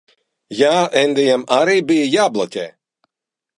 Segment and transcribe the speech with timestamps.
[0.59, 0.71] Jā.
[1.01, 2.67] Endijam arī bija jābloķē.